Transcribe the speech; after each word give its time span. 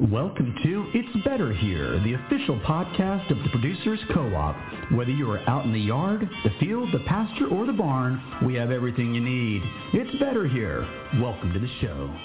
Welcome 0.00 0.54
to 0.62 0.90
It's 0.94 1.24
Better 1.24 1.52
Here, 1.52 1.98
the 2.04 2.14
official 2.14 2.56
podcast 2.60 3.32
of 3.32 3.38
the 3.42 3.48
Producers 3.50 3.98
Co-op. 4.14 4.54
Whether 4.92 5.10
you 5.10 5.28
are 5.32 5.40
out 5.50 5.64
in 5.64 5.72
the 5.72 5.80
yard, 5.80 6.20
the 6.44 6.50
field, 6.60 6.90
the 6.92 7.00
pasture, 7.00 7.48
or 7.48 7.66
the 7.66 7.72
barn, 7.72 8.22
we 8.46 8.54
have 8.54 8.70
everything 8.70 9.12
you 9.12 9.20
need. 9.20 9.60
It's 9.92 10.16
Better 10.20 10.46
Here. 10.46 10.86
Welcome 11.20 11.52
to 11.52 11.58
the 11.58 11.68
show. 11.80 12.16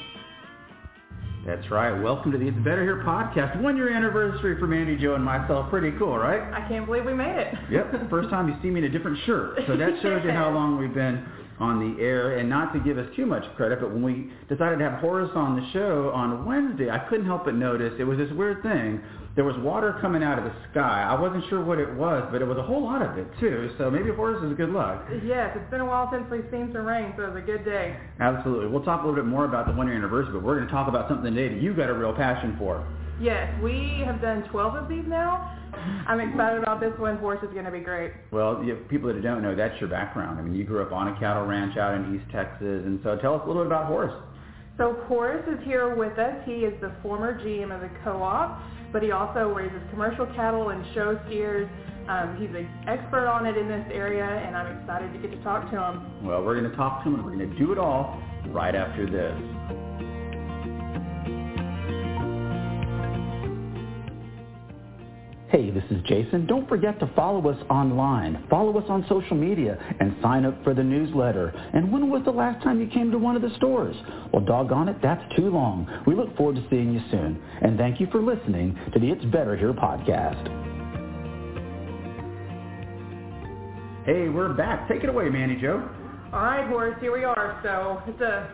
That's 1.47 1.71
right. 1.71 1.99
Welcome 1.99 2.31
to 2.33 2.37
the 2.37 2.47
It's 2.47 2.57
Better 2.59 2.83
Here 2.83 3.03
podcast. 3.03 3.59
One 3.59 3.75
year 3.75 3.91
anniversary 3.91 4.59
for 4.59 4.67
Mandy 4.67 4.95
Jo 4.95 5.15
and 5.15 5.25
myself. 5.25 5.71
Pretty 5.71 5.97
cool, 5.97 6.15
right? 6.15 6.53
I 6.53 6.67
can't 6.67 6.85
believe 6.85 7.05
we 7.05 7.15
made 7.15 7.39
it. 7.39 7.55
Yep. 7.71 8.07
First 8.07 8.29
time 8.29 8.49
you 8.49 8.55
see 8.61 8.69
me 8.69 8.81
in 8.81 8.83
a 8.83 8.89
different 8.89 9.17
shirt. 9.25 9.57
So 9.65 9.75
that 9.75 9.93
shows 10.03 10.21
you 10.23 10.29
how 10.29 10.51
long 10.51 10.77
we've 10.77 10.93
been 10.93 11.25
on 11.63 11.95
the 11.95 12.03
air. 12.03 12.37
And 12.37 12.49
not 12.49 12.73
to 12.73 12.79
give 12.79 12.97
us 12.97 13.07
too 13.15 13.25
much 13.25 13.43
credit, 13.55 13.79
but 13.79 13.91
when 13.91 14.03
we 14.03 14.29
decided 14.49 14.79
to 14.79 14.89
have 14.89 14.99
Horace 14.99 15.31
on 15.33 15.55
the 15.55 15.65
show 15.71 16.11
on 16.13 16.45
Wednesday, 16.45 16.89
I 16.89 16.99
couldn't 17.07 17.25
help 17.25 17.45
but 17.45 17.55
notice 17.55 17.93
it 17.97 18.03
was 18.03 18.17
this 18.17 18.31
weird 18.31 18.61
thing. 18.61 19.01
There 19.35 19.45
was 19.45 19.57
water 19.57 19.97
coming 19.99 20.21
out 20.21 20.37
of 20.37 20.43
the 20.45 20.53
sky. 20.69 21.07
I 21.09 21.19
wasn't 21.19 21.43
sure 21.49 21.63
what 21.63 21.79
it 21.79 21.91
was, 21.95 22.27
but 22.31 22.43
it 22.43 22.45
was 22.45 22.57
a 22.59 22.61
whole 22.61 22.83
lot 22.83 23.01
of 23.01 23.17
it 23.17 23.25
too. 23.39 23.71
So 23.79 23.89
maybe 23.89 24.11
Horace 24.11 24.43
is 24.43 24.55
good 24.55 24.69
luck. 24.69 25.09
Yes, 25.25 25.57
it's 25.57 25.71
been 25.71 25.81
a 25.81 25.85
while 25.85 26.07
since 26.11 26.29
we've 26.29 26.45
seen 26.51 26.69
some 26.71 26.85
rain, 26.85 27.13
so 27.17 27.23
it 27.23 27.33
was 27.33 27.41
a 27.41 27.45
good 27.45 27.65
day. 27.65 27.97
Absolutely. 28.19 28.67
We'll 28.67 28.83
talk 28.83 29.01
a 29.01 29.07
little 29.07 29.19
bit 29.23 29.25
more 29.27 29.45
about 29.45 29.65
the 29.65 29.73
one 29.73 29.87
year 29.87 29.95
anniversary, 29.95 30.33
but 30.33 30.43
we're 30.43 30.57
going 30.57 30.67
to 30.67 30.73
talk 30.73 30.87
about 30.87 31.09
something 31.09 31.33
today 31.33 31.55
that 31.55 31.61
you've 31.63 31.77
got 31.77 31.89
a 31.89 31.93
real 31.93 32.13
passion 32.13 32.55
for. 32.59 32.85
Yes, 33.21 33.53
we 33.61 34.01
have 34.05 34.21
done 34.21 34.43
12 34.49 34.75
of 34.75 34.89
these 34.89 35.05
now. 35.07 35.59
I'm 36.07 36.19
excited 36.19 36.61
about 36.61 36.79
this 36.79 36.93
one. 36.97 37.17
Horace 37.17 37.43
is 37.43 37.53
going 37.53 37.65
to 37.65 37.71
be 37.71 37.79
great. 37.79 38.11
Well, 38.31 38.63
you 38.63 38.75
people 38.89 39.13
that 39.13 39.21
don't 39.21 39.41
know, 39.41 39.55
that's 39.55 39.79
your 39.79 39.89
background. 39.89 40.39
I 40.39 40.41
mean, 40.41 40.55
you 40.55 40.63
grew 40.63 40.81
up 40.83 40.91
on 40.91 41.09
a 41.09 41.19
cattle 41.19 41.45
ranch 41.45 41.77
out 41.77 41.95
in 41.95 42.15
East 42.15 42.25
Texas, 42.31 42.83
and 42.85 42.99
so 43.03 43.17
tell 43.17 43.35
us 43.35 43.41
a 43.45 43.47
little 43.47 43.63
bit 43.63 43.67
about 43.67 43.87
Horace. 43.87 44.13
So 44.77 44.97
Horace 45.05 45.45
is 45.47 45.63
here 45.65 45.95
with 45.95 46.17
us. 46.17 46.35
He 46.45 46.65
is 46.65 46.73
the 46.81 46.91
former 47.03 47.39
GM 47.39 47.73
of 47.73 47.81
the 47.81 47.89
co-op, 48.03 48.59
but 48.91 49.03
he 49.03 49.11
also 49.11 49.53
raises 49.53 49.81
commercial 49.91 50.25
cattle 50.35 50.69
and 50.69 50.83
show 50.95 51.19
steers. 51.27 51.69
Um, 52.09 52.35
he's 52.39 52.49
an 52.49 52.67
expert 52.87 53.27
on 53.27 53.45
it 53.45 53.55
in 53.55 53.67
this 53.67 53.85
area, 53.93 54.25
and 54.25 54.57
I'm 54.57 54.77
excited 54.81 55.13
to 55.13 55.19
get 55.19 55.31
to 55.31 55.43
talk 55.43 55.69
to 55.71 55.77
him. 55.77 56.25
Well, 56.25 56.43
we're 56.43 56.59
going 56.59 56.69
to 56.69 56.75
talk 56.75 57.03
to 57.03 57.09
him, 57.09 57.15
and 57.15 57.25
we're 57.25 57.35
going 57.35 57.49
to 57.49 57.57
do 57.57 57.71
it 57.71 57.77
all 57.77 58.21
right 58.47 58.75
after 58.75 59.05
this. 59.05 59.37
Hey, 65.53 65.69
this 65.69 65.83
is 65.91 66.01
Jason. 66.07 66.47
Don't 66.47 66.67
forget 66.67 66.99
to 66.99 67.05
follow 67.15 67.47
us 67.47 67.63
online, 67.69 68.43
follow 68.49 68.75
us 68.75 68.85
on 68.89 69.05
social 69.07 69.37
media, 69.37 69.77
and 69.99 70.15
sign 70.19 70.45
up 70.45 70.63
for 70.63 70.73
the 70.73 70.81
newsletter. 70.81 71.49
And 71.73 71.93
when 71.93 72.09
was 72.09 72.23
the 72.25 72.31
last 72.31 72.63
time 72.63 72.81
you 72.81 72.87
came 72.87 73.11
to 73.11 73.19
one 73.19 73.35
of 73.35 73.43
the 73.43 73.55
stores? 73.57 73.95
Well, 74.33 74.43
doggone 74.43 74.89
it, 74.89 74.95
that's 75.03 75.21
too 75.35 75.51
long. 75.51 75.87
We 76.07 76.15
look 76.15 76.35
forward 76.37 76.55
to 76.55 76.65
seeing 76.71 76.91
you 76.91 77.01
soon. 77.11 77.39
And 77.61 77.77
thank 77.77 77.99
you 77.99 78.07
for 78.11 78.19
listening 78.19 78.75
to 78.95 78.99
the 78.99 79.11
It's 79.11 79.23
Better 79.25 79.55
Here 79.55 79.73
podcast. 79.73 80.41
Hey, 84.07 84.29
we're 84.29 84.55
back. 84.55 84.89
Take 84.89 85.03
it 85.03 85.09
away, 85.09 85.29
Mandy 85.29 85.61
Jo. 85.61 85.87
All 86.33 86.41
right, 86.41 86.67
Horace, 86.67 86.97
here 86.99 87.15
we 87.15 87.25
are. 87.25 87.59
So 87.61 88.01
it's 88.11 88.21
a 88.21 88.49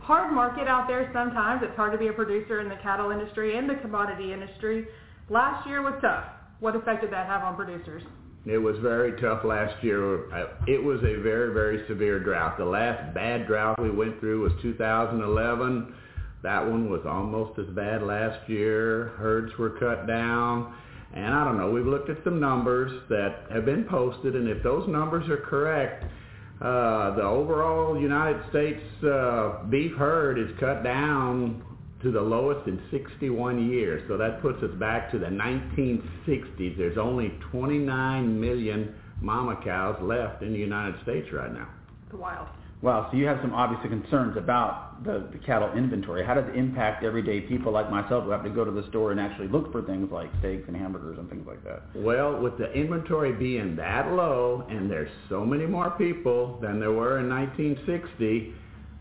hard 0.00 0.34
market 0.34 0.66
out 0.66 0.88
there 0.88 1.08
sometimes. 1.14 1.62
It's 1.62 1.76
hard 1.76 1.92
to 1.92 1.98
be 1.98 2.08
a 2.08 2.12
producer 2.12 2.60
in 2.60 2.68
the 2.68 2.78
cattle 2.82 3.12
industry 3.12 3.56
and 3.56 3.70
the 3.70 3.76
commodity 3.76 4.32
industry. 4.32 4.88
Last 5.30 5.66
year 5.66 5.80
was 5.82 5.94
tough. 6.02 6.24
What 6.60 6.76
effect 6.76 7.00
did 7.00 7.12
that 7.12 7.26
have 7.26 7.42
on 7.42 7.56
producers? 7.56 8.02
It 8.46 8.58
was 8.58 8.76
very 8.80 9.18
tough 9.22 9.42
last 9.42 9.82
year. 9.82 10.28
It 10.66 10.82
was 10.82 10.98
a 10.98 11.22
very, 11.22 11.54
very 11.54 11.86
severe 11.88 12.20
drought. 12.20 12.58
The 12.58 12.64
last 12.64 13.14
bad 13.14 13.46
drought 13.46 13.80
we 13.80 13.90
went 13.90 14.20
through 14.20 14.42
was 14.42 14.52
2011. 14.60 15.94
That 16.42 16.60
one 16.60 16.90
was 16.90 17.00
almost 17.06 17.58
as 17.58 17.66
bad 17.74 18.02
last 18.02 18.48
year. 18.50 19.14
Herds 19.16 19.56
were 19.58 19.70
cut 19.70 20.06
down. 20.06 20.74
And 21.14 21.32
I 21.32 21.44
don't 21.44 21.56
know, 21.56 21.70
we've 21.70 21.86
looked 21.86 22.10
at 22.10 22.18
some 22.22 22.38
numbers 22.38 22.90
that 23.08 23.46
have 23.50 23.64
been 23.64 23.84
posted, 23.84 24.34
and 24.34 24.48
if 24.48 24.62
those 24.62 24.86
numbers 24.88 25.28
are 25.30 25.36
correct, 25.36 26.04
uh, 26.60 27.14
the 27.14 27.22
overall 27.22 27.98
United 27.98 28.42
States 28.50 28.82
uh, 29.04 29.62
beef 29.70 29.92
herd 29.96 30.38
is 30.38 30.48
cut 30.58 30.82
down 30.82 31.62
to 32.04 32.12
the 32.12 32.20
lowest 32.20 32.68
in 32.68 32.80
61 32.90 33.68
years. 33.68 34.02
So 34.08 34.16
that 34.16 34.40
puts 34.40 34.62
us 34.62 34.70
back 34.78 35.10
to 35.10 35.18
the 35.18 35.26
1960s. 35.26 36.78
There's 36.78 36.98
only 36.98 37.32
29 37.50 38.40
million 38.40 38.94
mama 39.20 39.58
cows 39.64 39.96
left 40.00 40.42
in 40.42 40.52
the 40.52 40.58
United 40.58 41.02
States 41.02 41.28
right 41.32 41.52
now. 41.52 41.68
It's 42.06 42.14
wild. 42.14 42.46
Wow, 42.82 43.08
so 43.10 43.16
you 43.16 43.26
have 43.26 43.38
some 43.40 43.54
obvious 43.54 43.80
concerns 43.88 44.36
about 44.36 45.02
the, 45.04 45.26
the 45.32 45.38
cattle 45.38 45.72
inventory. 45.72 46.22
How 46.22 46.34
does 46.34 46.44
it 46.50 46.54
impact 46.54 47.02
everyday 47.02 47.40
people 47.40 47.72
like 47.72 47.90
myself 47.90 48.24
who 48.24 48.30
have 48.30 48.44
to 48.44 48.50
go 48.50 48.62
to 48.62 48.70
the 48.70 48.86
store 48.90 49.10
and 49.10 49.18
actually 49.18 49.48
look 49.48 49.72
for 49.72 49.80
things 49.80 50.12
like 50.12 50.28
steaks 50.40 50.64
and 50.68 50.76
hamburgers 50.76 51.18
and 51.18 51.26
things 51.30 51.46
like 51.46 51.64
that? 51.64 51.80
Well, 51.94 52.38
with 52.38 52.58
the 52.58 52.70
inventory 52.72 53.32
being 53.32 53.74
that 53.76 54.12
low 54.12 54.66
and 54.68 54.90
there's 54.90 55.08
so 55.30 55.46
many 55.46 55.64
more 55.64 55.92
people 55.92 56.58
than 56.60 56.78
there 56.78 56.92
were 56.92 57.20
in 57.20 57.30
1960, 57.30 58.52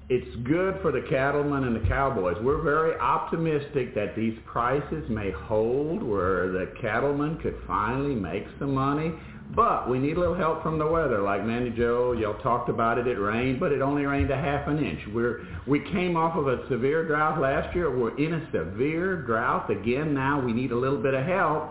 it's 0.09 0.35
good 0.43 0.79
for 0.81 0.91
the 0.91 1.05
cattlemen 1.09 1.63
and 1.63 1.75
the 1.75 1.87
cowboys. 1.87 2.35
We're 2.41 2.61
very 2.61 2.97
optimistic 2.99 3.95
that 3.95 4.15
these 4.15 4.37
prices 4.45 5.09
may 5.09 5.31
hold 5.31 6.03
where 6.03 6.51
the 6.51 6.73
cattlemen 6.81 7.37
could 7.37 7.55
finally 7.65 8.13
make 8.13 8.45
some 8.59 8.73
money. 8.73 9.13
But 9.55 9.89
we 9.89 9.99
need 9.99 10.17
a 10.17 10.19
little 10.19 10.35
help 10.35 10.63
from 10.63 10.79
the 10.79 10.87
weather. 10.87 11.21
Like 11.21 11.45
Mandy 11.45 11.69
Jo, 11.69 12.13
y'all 12.13 12.41
talked 12.41 12.69
about 12.69 12.97
it. 12.97 13.07
It 13.07 13.19
rained, 13.19 13.59
but 13.59 13.71
it 13.71 13.81
only 13.81 14.05
rained 14.05 14.31
a 14.31 14.35
half 14.35 14.67
an 14.67 14.83
inch. 14.83 14.99
We're, 15.13 15.45
we 15.67 15.79
came 15.91 16.17
off 16.17 16.35
of 16.35 16.47
a 16.47 16.67
severe 16.69 17.05
drought 17.05 17.39
last 17.39 17.73
year. 17.75 17.95
We're 17.95 18.17
in 18.17 18.33
a 18.33 18.51
severe 18.51 19.17
drought 19.21 19.69
again 19.69 20.13
now. 20.13 20.43
We 20.43 20.53
need 20.53 20.71
a 20.71 20.77
little 20.77 21.01
bit 21.01 21.13
of 21.13 21.25
help. 21.25 21.69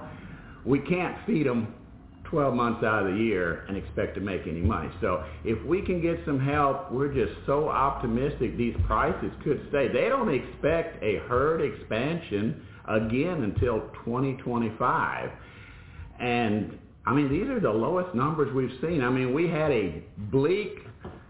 We 0.65 0.78
can't 0.78 1.16
feed 1.26 1.47
them 1.47 1.75
12 2.32 2.54
months 2.54 2.82
out 2.82 3.06
of 3.06 3.12
the 3.12 3.20
year 3.20 3.66
and 3.69 3.76
expect 3.76 4.15
to 4.15 4.20
make 4.20 4.47
any 4.48 4.62
money. 4.62 4.88
So 5.03 5.22
if 5.44 5.62
we 5.66 5.82
can 5.82 6.00
get 6.00 6.19
some 6.25 6.41
help, 6.41 6.91
we're 6.91 7.12
just 7.12 7.34
so 7.47 7.69
optimistic 7.69 8.56
these 8.56 8.75
prices 8.87 9.31
could 9.44 9.60
stay. 9.69 9.88
They 9.88 10.09
don't 10.09 10.32
expect 10.32 11.03
a 11.04 11.19
herd 11.28 11.60
expansion 11.60 12.66
again 12.88 13.42
until 13.44 13.81
2025. 14.04 15.31
And 16.21 16.78
I 17.04 17.12
mean, 17.12 17.31
these 17.31 17.48
are 17.48 17.60
the 17.60 17.71
lowest 17.71 18.15
numbers 18.15 18.53
we've 18.54 18.81
seen. 18.81 19.03
I 19.03 19.10
mean, 19.10 19.34
we 19.34 19.47
had 19.48 19.71
a 19.71 20.03
bleak 20.31 20.78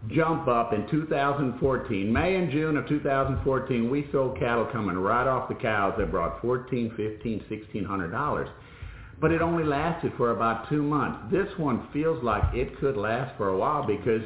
jump 0.09 0.47
up 0.47 0.73
in 0.73 0.89
2014. 0.89 2.13
May 2.13 2.37
and 2.37 2.53
June 2.53 2.77
of 2.77 2.87
2014, 2.87 3.91
we 3.91 4.09
sold 4.13 4.39
cattle 4.39 4.69
coming 4.73 4.97
right 4.97 5.27
off 5.27 5.49
the 5.49 5.57
cows 5.57 5.95
that 5.99 6.13
brought 6.13 6.41
14, 6.43 6.91
15, 6.97 7.39
1600 7.49 8.11
dollars 8.13 8.49
but 9.23 9.31
it 9.31 9.41
only 9.41 9.63
lasted 9.63 10.13
for 10.17 10.33
about 10.33 10.69
two 10.69 10.83
months. 10.83 11.31
This 11.31 11.47
one 11.57 11.87
feels 11.93 12.23
like 12.25 12.43
it 12.53 12.77
could 12.81 12.97
last 12.97 13.35
for 13.37 13.51
a 13.51 13.57
while 13.57 13.87
because, 13.87 14.21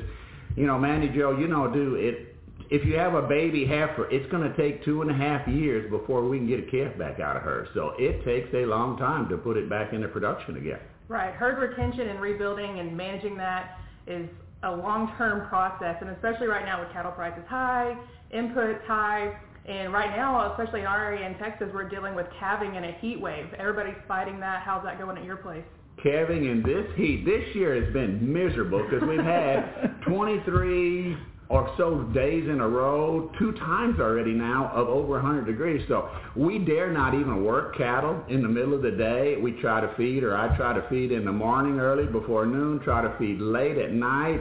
you 0.56 0.66
know, 0.66 0.78
Mandy 0.78 1.08
Jo, 1.08 1.38
you 1.38 1.46
know, 1.46 1.70
do 1.70 1.96
it. 1.96 2.34
If 2.70 2.84
you 2.86 2.96
have 2.96 3.12
a 3.12 3.20
baby 3.20 3.66
heifer, 3.66 4.08
it's 4.10 4.28
going 4.32 4.50
to 4.50 4.56
take 4.56 4.82
two 4.84 5.02
and 5.02 5.10
a 5.10 5.14
half 5.14 5.46
years 5.46 5.88
before 5.90 6.26
we 6.26 6.38
can 6.38 6.48
get 6.48 6.60
a 6.60 6.70
calf 6.70 6.98
back 6.98 7.20
out 7.20 7.36
of 7.36 7.42
her. 7.42 7.68
So 7.74 7.92
it 7.98 8.24
takes 8.24 8.48
a 8.54 8.64
long 8.64 8.96
time 8.96 9.28
to 9.28 9.36
put 9.36 9.58
it 9.58 9.68
back 9.68 9.92
into 9.92 10.08
production 10.08 10.56
again. 10.56 10.80
Right. 11.08 11.34
Herd 11.34 11.58
retention 11.58 12.08
and 12.08 12.18
rebuilding 12.18 12.80
and 12.80 12.96
managing 12.96 13.36
that 13.36 13.78
is 14.06 14.28
a 14.62 14.70
long-term 14.74 15.46
process, 15.48 15.96
and 16.00 16.08
especially 16.10 16.46
right 16.46 16.64
now 16.64 16.80
with 16.80 16.90
cattle 16.92 17.12
prices 17.12 17.44
high, 17.46 17.94
inputs 18.34 18.84
high, 18.86 19.38
and 19.68 19.92
right 19.92 20.16
now, 20.16 20.52
especially 20.52 20.80
in 20.80 20.86
our 20.86 21.04
area 21.04 21.26
in 21.26 21.36
Texas, 21.38 21.68
we're 21.74 21.88
dealing 21.88 22.14
with 22.14 22.26
calving 22.38 22.76
and 22.76 22.84
a 22.84 22.92
heat 23.00 23.20
wave. 23.20 23.46
Everybody's 23.58 24.00
fighting 24.06 24.38
that. 24.40 24.62
How's 24.62 24.84
that 24.84 24.98
going 24.98 25.18
at 25.18 25.24
your 25.24 25.36
place? 25.36 25.64
Calving 26.02 26.44
in 26.44 26.62
this 26.62 26.86
heat. 26.96 27.24
This 27.24 27.54
year 27.54 27.82
has 27.82 27.92
been 27.92 28.32
miserable 28.32 28.86
because 28.88 29.06
we've 29.08 29.18
had 29.18 29.96
23 30.06 31.16
or 31.48 31.72
so 31.76 32.02
days 32.12 32.44
in 32.48 32.60
a 32.60 32.68
row, 32.68 33.30
two 33.38 33.52
times 33.52 34.00
already 34.00 34.32
now 34.32 34.70
of 34.74 34.88
over 34.88 35.14
100 35.14 35.46
degrees. 35.46 35.80
So 35.88 36.10
we 36.34 36.58
dare 36.58 36.92
not 36.92 37.14
even 37.14 37.44
work 37.44 37.76
cattle 37.76 38.22
in 38.28 38.42
the 38.42 38.48
middle 38.48 38.74
of 38.74 38.82
the 38.82 38.90
day. 38.90 39.36
We 39.36 39.52
try 39.60 39.80
to 39.80 39.92
feed, 39.96 40.24
or 40.24 40.36
I 40.36 40.56
try 40.56 40.74
to 40.74 40.86
feed 40.88 41.12
in 41.12 41.24
the 41.24 41.32
morning 41.32 41.78
early 41.78 42.06
before 42.06 42.46
noon, 42.46 42.80
try 42.80 43.02
to 43.02 43.16
feed 43.18 43.40
late 43.40 43.78
at 43.78 43.92
night 43.92 44.40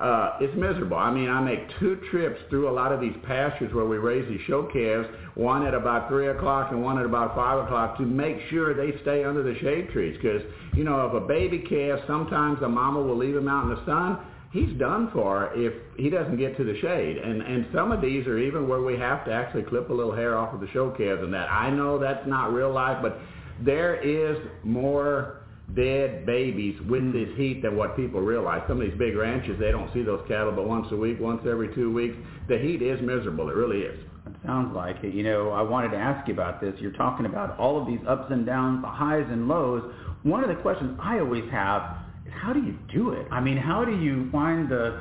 uh, 0.00 0.38
it's 0.40 0.54
miserable. 0.56 0.96
I 0.96 1.12
mean, 1.12 1.30
I 1.30 1.40
make 1.40 1.60
two 1.78 2.00
trips 2.10 2.40
through 2.50 2.68
a 2.68 2.72
lot 2.72 2.90
of 2.90 3.00
these 3.00 3.14
pastures 3.22 3.72
where 3.72 3.84
we 3.84 3.96
raise 3.96 4.28
these 4.28 4.40
show 4.46 4.64
calves, 4.64 5.06
one 5.36 5.64
at 5.64 5.72
about 5.72 6.08
3 6.08 6.28
o'clock 6.28 6.72
and 6.72 6.82
one 6.82 6.98
at 6.98 7.06
about 7.06 7.36
5 7.36 7.64
o'clock 7.64 7.96
to 7.98 8.02
make 8.02 8.38
sure 8.50 8.74
they 8.74 8.98
stay 9.02 9.22
under 9.22 9.44
the 9.44 9.56
shade 9.60 9.90
trees. 9.90 10.18
Because, 10.20 10.42
you 10.74 10.82
know, 10.82 11.06
if 11.06 11.14
a 11.14 11.24
baby 11.24 11.60
calf, 11.60 12.00
sometimes 12.08 12.58
the 12.60 12.68
mama 12.68 13.00
will 13.00 13.16
leave 13.16 13.36
him 13.36 13.48
out 13.48 13.64
in 13.64 13.70
the 13.70 13.86
sun, 13.86 14.18
he's 14.52 14.76
done 14.80 15.10
for 15.12 15.52
if 15.54 15.72
he 15.96 16.10
doesn't 16.10 16.38
get 16.38 16.56
to 16.56 16.64
the 16.64 16.76
shade. 16.80 17.18
And, 17.18 17.40
and 17.42 17.66
some 17.72 17.92
of 17.92 18.00
these 18.00 18.26
are 18.26 18.38
even 18.38 18.68
where 18.68 18.82
we 18.82 18.98
have 18.98 19.24
to 19.26 19.32
actually 19.32 19.62
clip 19.62 19.90
a 19.90 19.92
little 19.92 20.14
hair 20.14 20.36
off 20.36 20.52
of 20.52 20.60
the 20.60 20.68
show 20.72 20.90
calves 20.90 21.22
and 21.22 21.32
that. 21.34 21.48
I 21.52 21.70
know 21.70 22.00
that's 22.00 22.26
not 22.26 22.52
real 22.52 22.72
life, 22.72 22.98
but 23.00 23.20
there 23.64 23.94
is 23.94 24.38
more 24.64 25.43
dead 25.74 26.26
babies 26.26 26.78
with 26.88 27.02
mm. 27.02 27.12
this 27.12 27.36
heat 27.36 27.62
than 27.62 27.76
what 27.76 27.96
people 27.96 28.20
realize. 28.20 28.62
Some 28.68 28.80
of 28.80 28.88
these 28.88 28.98
big 28.98 29.16
ranches, 29.16 29.58
they 29.58 29.70
don't 29.70 29.92
see 29.94 30.02
those 30.02 30.22
cattle 30.28 30.52
but 30.52 30.68
once 30.68 30.86
a 30.92 30.96
week, 30.96 31.18
once 31.20 31.42
every 31.48 31.74
two 31.74 31.92
weeks. 31.92 32.16
The 32.48 32.58
heat 32.58 32.82
is 32.82 33.00
miserable. 33.00 33.48
It 33.48 33.56
really 33.56 33.80
is. 33.80 33.98
It 34.26 34.36
sounds 34.46 34.74
like 34.74 34.96
it. 35.02 35.14
You 35.14 35.22
know, 35.22 35.50
I 35.50 35.62
wanted 35.62 35.90
to 35.90 35.96
ask 35.96 36.26
you 36.28 36.34
about 36.34 36.60
this. 36.60 36.74
You're 36.78 36.92
talking 36.92 37.26
about 37.26 37.58
all 37.58 37.80
of 37.80 37.86
these 37.86 38.00
ups 38.06 38.30
and 38.30 38.46
downs, 38.46 38.82
the 38.82 38.88
highs 38.88 39.26
and 39.28 39.48
lows. 39.48 39.82
One 40.22 40.42
of 40.42 40.48
the 40.48 40.62
questions 40.62 40.98
I 41.02 41.18
always 41.18 41.50
have 41.50 41.96
is 42.26 42.32
how 42.40 42.52
do 42.52 42.60
you 42.60 42.76
do 42.92 43.10
it? 43.12 43.26
I 43.30 43.40
mean, 43.40 43.56
how 43.56 43.84
do 43.84 43.92
you 43.92 44.30
find 44.30 44.68
the 44.68 45.00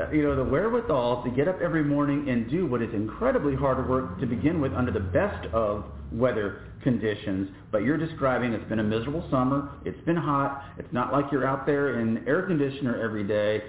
uh, 0.00 0.10
you 0.10 0.22
know, 0.22 0.34
the 0.34 0.44
wherewithal 0.44 1.22
to 1.22 1.30
get 1.30 1.46
up 1.46 1.60
every 1.60 1.84
morning 1.84 2.28
and 2.28 2.50
do 2.50 2.66
what 2.66 2.82
is 2.82 2.92
incredibly 2.92 3.54
hard 3.54 3.88
work 3.88 4.18
to 4.20 4.26
begin 4.26 4.60
with 4.60 4.72
under 4.72 4.90
the 4.90 5.00
best 5.00 5.46
of 5.52 5.84
weather 6.10 6.62
conditions. 6.82 7.48
But 7.70 7.82
you're 7.82 7.96
describing 7.96 8.52
it's 8.52 8.68
been 8.68 8.80
a 8.80 8.84
miserable 8.84 9.26
summer. 9.30 9.70
It's 9.84 10.00
been 10.04 10.16
hot. 10.16 10.64
It's 10.78 10.92
not 10.92 11.12
like 11.12 11.26
you're 11.30 11.46
out 11.46 11.64
there 11.64 12.00
in 12.00 12.26
air 12.26 12.42
conditioner 12.42 13.00
every 13.02 13.24
day. 13.24 13.62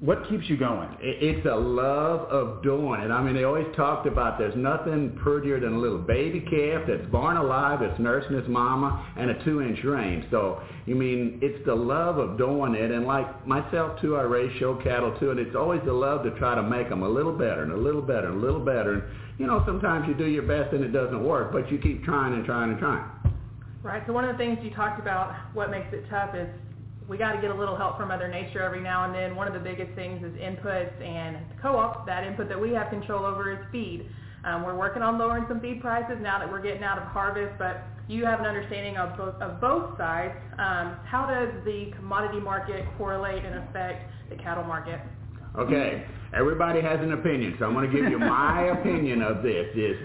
What 0.00 0.28
keeps 0.28 0.48
you 0.48 0.56
going? 0.56 0.88
It's 1.00 1.46
a 1.46 1.54
love 1.54 2.28
of 2.28 2.62
doing 2.62 3.00
it. 3.00 3.10
I 3.10 3.22
mean, 3.22 3.34
they 3.34 3.44
always 3.44 3.66
talked 3.74 4.06
about 4.06 4.38
there's 4.38 4.56
nothing 4.56 5.18
prettier 5.22 5.60
than 5.60 5.74
a 5.74 5.78
little 5.78 5.98
baby 5.98 6.40
calf 6.40 6.82
that's 6.86 7.06
born 7.10 7.36
alive, 7.36 7.80
that's 7.80 7.98
nursing 7.98 8.36
its 8.36 8.48
mama, 8.48 9.06
and 9.16 9.30
a 9.30 9.44
two-inch 9.44 9.82
range. 9.84 10.24
So, 10.30 10.60
you 10.86 10.94
mean, 10.94 11.38
it's 11.42 11.64
the 11.64 11.74
love 11.74 12.18
of 12.18 12.36
doing 12.36 12.74
it. 12.74 12.90
And 12.90 13.06
like 13.06 13.46
myself, 13.46 14.00
too, 14.00 14.16
I 14.16 14.22
raise 14.22 14.54
show 14.58 14.74
cattle, 14.76 15.16
too, 15.18 15.30
and 15.30 15.40
it's 15.40 15.56
always 15.56 15.80
the 15.84 15.92
love 15.92 16.22
to 16.24 16.30
try 16.38 16.54
to 16.54 16.62
make 16.62 16.88
them 16.88 17.02
a 17.02 17.08
little 17.08 17.32
better 17.32 17.62
and 17.62 17.72
a 17.72 17.76
little 17.76 18.02
better 18.02 18.28
and 18.28 18.42
a 18.42 18.46
little 18.46 18.64
better. 18.64 18.94
And, 18.94 19.02
you 19.38 19.46
know, 19.46 19.62
sometimes 19.64 20.06
you 20.06 20.14
do 20.14 20.26
your 20.26 20.42
best 20.42 20.74
and 20.74 20.84
it 20.84 20.92
doesn't 20.92 21.24
work, 21.24 21.52
but 21.52 21.70
you 21.72 21.78
keep 21.78 22.04
trying 22.04 22.34
and 22.34 22.44
trying 22.44 22.70
and 22.70 22.78
trying. 22.78 23.08
Right. 23.82 24.02
So 24.06 24.12
one 24.12 24.24
of 24.24 24.32
the 24.32 24.38
things 24.38 24.58
you 24.62 24.70
talked 24.70 25.00
about, 25.00 25.34
what 25.54 25.70
makes 25.70 25.92
it 25.92 26.04
tough 26.10 26.34
is 26.34 26.48
we 27.08 27.18
got 27.18 27.32
to 27.32 27.40
get 27.40 27.50
a 27.50 27.54
little 27.54 27.76
help 27.76 27.98
from 27.98 28.08
Mother 28.08 28.28
Nature 28.28 28.62
every 28.62 28.80
now 28.80 29.04
and 29.04 29.14
then. 29.14 29.36
One 29.36 29.46
of 29.46 29.54
the 29.54 29.60
biggest 29.60 29.94
things 29.94 30.24
is 30.24 30.32
inputs, 30.38 31.00
and 31.02 31.36
the 31.36 31.60
co-op, 31.60 32.06
that 32.06 32.24
input 32.24 32.48
that 32.48 32.60
we 32.60 32.72
have 32.72 32.88
control 32.90 33.26
over 33.26 33.52
is 33.52 33.58
feed. 33.70 34.08
Um, 34.44 34.62
we're 34.62 34.76
working 34.76 35.02
on 35.02 35.18
lowering 35.18 35.44
some 35.48 35.60
feed 35.60 35.80
prices 35.80 36.16
now 36.20 36.38
that 36.38 36.50
we're 36.50 36.62
getting 36.62 36.82
out 36.82 36.98
of 36.98 37.04
harvest, 37.04 37.58
but 37.58 37.82
you 38.08 38.24
have 38.26 38.40
an 38.40 38.46
understanding 38.46 38.96
of 38.96 39.16
both, 39.16 39.34
of 39.40 39.60
both 39.60 39.96
sides. 39.96 40.34
Um, 40.52 40.96
how 41.04 41.26
does 41.26 41.64
the 41.64 41.90
commodity 41.96 42.40
market 42.40 42.84
correlate 42.98 43.44
and 43.44 43.68
affect 43.68 44.10
the 44.28 44.36
cattle 44.36 44.64
market? 44.64 45.00
Okay, 45.58 46.04
everybody 46.34 46.80
has 46.80 47.00
an 47.00 47.12
opinion, 47.12 47.56
so 47.58 47.66
I'm 47.66 47.74
going 47.74 47.90
to 47.90 47.96
give 47.96 48.10
you 48.10 48.18
my 48.18 48.62
opinion 48.80 49.22
of 49.22 49.42
this. 49.42 49.66
Is 49.74 49.96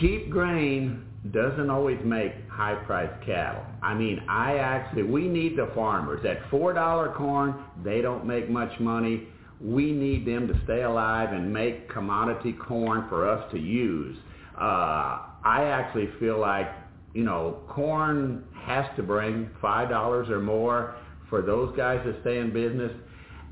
cheap 0.00 0.30
grain 0.30 1.04
doesn't 1.32 1.70
always 1.70 1.98
make 2.04 2.32
high-priced 2.58 3.24
cattle. 3.24 3.62
I 3.84 3.94
mean, 3.94 4.18
I 4.28 4.56
actually, 4.56 5.04
we 5.04 5.28
need 5.28 5.56
the 5.56 5.70
farmers. 5.76 6.26
At 6.26 6.42
$4 6.50 7.14
corn, 7.14 7.54
they 7.84 8.02
don't 8.02 8.26
make 8.26 8.50
much 8.50 8.72
money. 8.80 9.28
We 9.60 9.92
need 9.92 10.26
them 10.26 10.48
to 10.48 10.60
stay 10.64 10.82
alive 10.82 11.32
and 11.32 11.52
make 11.52 11.88
commodity 11.88 12.54
corn 12.54 13.06
for 13.08 13.28
us 13.28 13.48
to 13.52 13.58
use. 13.60 14.18
Uh, 14.60 15.20
I 15.44 15.70
actually 15.72 16.08
feel 16.18 16.40
like, 16.40 16.66
you 17.14 17.22
know, 17.22 17.60
corn 17.68 18.42
has 18.64 18.86
to 18.96 19.04
bring 19.04 19.48
$5 19.62 20.28
or 20.28 20.40
more 20.40 20.96
for 21.30 21.42
those 21.42 21.76
guys 21.76 22.04
to 22.04 22.20
stay 22.22 22.38
in 22.38 22.52
business. 22.52 22.90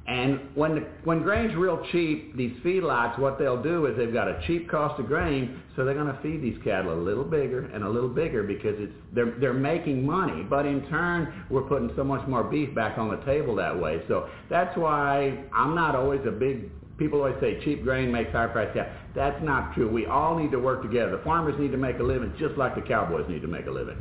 And 0.08 0.41
when 0.55 0.76
the, 0.76 0.81
when 1.03 1.23
grain's 1.23 1.55
real 1.56 1.85
cheap, 1.91 2.37
these 2.37 2.53
feedlots, 2.64 3.19
what 3.19 3.41
they'll 3.41 3.61
do 3.61 3.87
is 3.87 3.97
they've 3.97 4.12
got 4.12 4.29
a 4.29 4.41
cheap 4.47 4.70
cost 4.70 5.00
of 5.00 5.08
grain, 5.08 5.61
so 5.75 5.85
they're 5.85 5.94
going 5.94 6.06
to 6.06 6.19
feed 6.23 6.43
these 6.43 6.56
cattle 6.62 6.94
a 6.94 7.03
little 7.03 7.25
bigger 7.25 7.64
and 7.75 7.82
a 7.82 7.88
little 7.88 8.08
bigger 8.08 8.44
because 8.44 8.75
it's 8.79 8.93
they're 9.12 9.35
they're 9.41 9.53
making 9.53 10.06
money. 10.06 10.44
But 10.44 10.64
in 10.64 10.87
turn, 10.88 11.44
we're 11.50 11.62
putting 11.62 11.91
so 11.97 12.05
much 12.05 12.26
more 12.29 12.44
beef 12.44 12.73
back 12.73 12.99
on 12.99 13.11
the 13.11 13.17
table 13.25 13.56
that 13.56 13.79
way. 13.79 14.03
So 14.06 14.29
that's 14.49 14.76
why 14.76 15.44
I'm 15.53 15.75
not 15.75 15.97
always 15.97 16.20
a 16.26 16.31
big. 16.31 16.70
People 16.99 17.19
always 17.19 17.37
say 17.41 17.61
cheap 17.64 17.82
grain 17.82 18.11
makes 18.11 18.31
high 18.31 18.47
price 18.47 18.70
cattle. 18.73 18.93
That's 19.14 19.43
not 19.43 19.75
true. 19.75 19.91
We 19.91 20.06
all 20.06 20.38
need 20.38 20.52
to 20.52 20.59
work 20.59 20.82
together. 20.82 21.17
The 21.17 21.25
farmers 21.25 21.59
need 21.59 21.73
to 21.73 21.76
make 21.79 21.99
a 21.99 22.02
living 22.02 22.32
just 22.38 22.56
like 22.56 22.75
the 22.76 22.81
cowboys 22.81 23.29
need 23.29 23.43
to 23.43 23.49
make 23.49 23.67
a 23.67 23.70
living. 23.70 23.99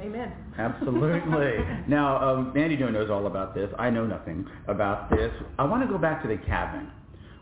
Amen. 0.00 0.32
Absolutely. 0.58 1.64
now, 1.88 2.18
um, 2.18 2.52
Mandy 2.54 2.76
Jo 2.76 2.88
knows 2.88 3.10
all 3.10 3.26
about 3.26 3.54
this. 3.54 3.70
I 3.78 3.90
know 3.90 4.06
nothing 4.06 4.46
about 4.68 5.10
this. 5.10 5.32
I 5.58 5.64
want 5.64 5.82
to 5.82 5.88
go 5.88 5.98
back 5.98 6.22
to 6.22 6.28
the 6.28 6.36
calving. 6.36 6.88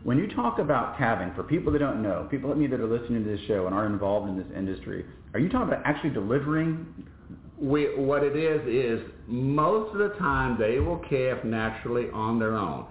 When 0.03 0.17
you 0.17 0.27
talk 0.33 0.59
about 0.59 0.97
calving, 0.97 1.33
for 1.35 1.43
people 1.43 1.71
that 1.73 1.79
don't 1.79 2.01
know, 2.01 2.27
people 2.31 2.49
like 2.49 2.57
me 2.57 2.67
that 2.67 2.79
are 2.79 2.87
listening 2.87 3.23
to 3.23 3.29
this 3.29 3.39
show 3.47 3.65
and 3.65 3.75
are 3.75 3.85
involved 3.85 4.29
in 4.29 4.37
this 4.37 4.47
industry, 4.55 5.05
are 5.33 5.39
you 5.39 5.49
talking 5.49 5.67
about 5.67 5.85
actually 5.85 6.11
delivering? 6.11 6.85
We, 7.59 7.95
what 7.97 8.23
it 8.23 8.35
is 8.35 8.61
is 8.67 9.05
most 9.27 9.93
of 9.93 9.99
the 9.99 10.15
time 10.17 10.57
they 10.59 10.79
will 10.79 10.99
calve 11.09 11.43
naturally 11.43 12.09
on 12.13 12.39
their 12.39 12.55
own. 12.55 12.85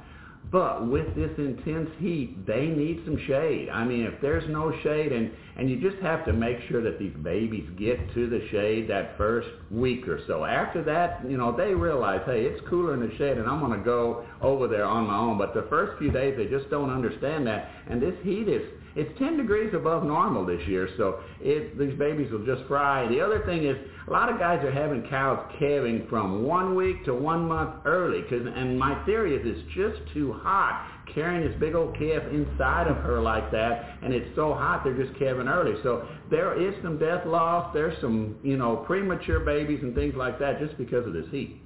But 0.50 0.86
with 0.86 1.14
this 1.16 1.32
intense 1.38 1.90
heat, 1.98 2.46
they 2.46 2.66
need 2.66 3.02
some 3.04 3.18
shade. 3.26 3.68
I 3.68 3.84
mean, 3.84 4.02
if 4.04 4.20
there's 4.20 4.48
no 4.48 4.72
shade, 4.82 5.10
and, 5.12 5.30
and 5.56 5.68
you 5.68 5.80
just 5.80 6.00
have 6.02 6.24
to 6.26 6.32
make 6.32 6.58
sure 6.68 6.80
that 6.82 7.00
these 7.00 7.14
babies 7.22 7.68
get 7.76 7.98
to 8.14 8.28
the 8.28 8.46
shade 8.50 8.88
that 8.88 9.16
first 9.16 9.48
week 9.72 10.06
or 10.06 10.20
so. 10.28 10.44
After 10.44 10.84
that, 10.84 11.28
you 11.28 11.36
know, 11.36 11.56
they 11.56 11.74
realize, 11.74 12.20
hey, 12.26 12.44
it's 12.44 12.60
cooler 12.68 12.94
in 12.94 13.00
the 13.00 13.16
shade, 13.16 13.38
and 13.38 13.48
I'm 13.48 13.58
going 13.58 13.76
to 13.76 13.84
go 13.84 14.24
over 14.40 14.68
there 14.68 14.84
on 14.84 15.08
my 15.08 15.16
own. 15.16 15.36
But 15.36 15.52
the 15.52 15.66
first 15.68 15.98
few 15.98 16.12
days, 16.12 16.36
they 16.36 16.46
just 16.46 16.70
don't 16.70 16.90
understand 16.90 17.46
that. 17.48 17.68
And 17.88 18.00
this 18.00 18.14
heat 18.22 18.48
is 18.48 18.62
it's 18.96 19.16
10 19.18 19.36
degrees 19.36 19.72
above 19.74 20.04
normal 20.04 20.46
this 20.46 20.66
year, 20.66 20.88
so 20.96 21.20
it, 21.40 21.78
these 21.78 21.96
babies 21.98 22.32
will 22.32 22.46
just 22.46 22.66
fry. 22.66 23.06
The 23.08 23.20
other 23.20 23.44
thing 23.44 23.64
is 23.66 23.76
a 24.08 24.10
lot 24.10 24.32
of 24.32 24.38
guys 24.38 24.64
are 24.64 24.72
having 24.72 25.06
cows 25.08 25.38
calving 25.58 26.06
from 26.08 26.44
one 26.44 26.74
week 26.74 27.04
to 27.04 27.14
one 27.14 27.46
month 27.46 27.74
early, 27.84 28.22
cause, 28.22 28.46
and 28.54 28.78
my 28.78 29.04
theory 29.04 29.34
is 29.36 29.42
it's 29.44 29.74
just 29.74 30.14
too 30.14 30.32
hot 30.32 30.96
carrying 31.14 31.48
this 31.48 31.58
big 31.60 31.74
old 31.74 31.96
calf 31.98 32.22
inside 32.32 32.88
of 32.88 32.96
her 32.98 33.20
like 33.20 33.50
that, 33.52 33.98
and 34.02 34.12
it's 34.12 34.28
so 34.34 34.54
hot 34.54 34.82
they're 34.82 34.96
just 34.96 35.16
calving 35.18 35.48
early. 35.48 35.74
So 35.82 36.06
there 36.30 36.60
is 36.60 36.74
some 36.82 36.98
death 36.98 37.26
loss. 37.26 37.72
There's 37.72 37.98
some, 38.00 38.36
you 38.42 38.56
know, 38.56 38.76
premature 38.86 39.40
babies 39.40 39.80
and 39.82 39.94
things 39.94 40.14
like 40.16 40.38
that 40.38 40.58
just 40.58 40.76
because 40.78 41.06
of 41.06 41.12
this 41.12 41.26
heat. 41.30 41.62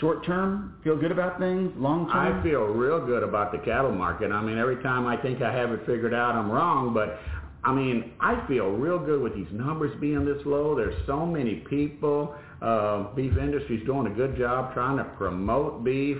Short 0.00 0.26
term, 0.26 0.76
feel 0.84 0.96
good 0.96 1.12
about 1.12 1.38
things. 1.38 1.72
Long 1.76 2.06
term, 2.06 2.40
I 2.40 2.42
feel 2.42 2.64
real 2.64 3.04
good 3.04 3.22
about 3.22 3.50
the 3.52 3.58
cattle 3.58 3.92
market. 3.92 4.30
I 4.30 4.42
mean, 4.42 4.58
every 4.58 4.82
time 4.82 5.06
I 5.06 5.16
think 5.16 5.40
I 5.40 5.52
have 5.52 5.70
it 5.72 5.80
figured 5.86 6.12
out, 6.12 6.34
I'm 6.34 6.50
wrong. 6.50 6.92
But 6.92 7.18
I 7.64 7.72
mean, 7.72 8.12
I 8.20 8.46
feel 8.46 8.70
real 8.70 8.98
good 8.98 9.22
with 9.22 9.34
these 9.34 9.50
numbers 9.50 9.98
being 10.00 10.24
this 10.24 10.44
low. 10.44 10.74
There's 10.74 10.94
so 11.06 11.24
many 11.24 11.56
people. 11.56 12.34
Uh, 12.60 13.14
beef 13.14 13.36
industry's 13.38 13.84
doing 13.86 14.06
a 14.06 14.14
good 14.14 14.36
job 14.36 14.74
trying 14.74 14.98
to 14.98 15.04
promote 15.04 15.82
beef. 15.82 16.18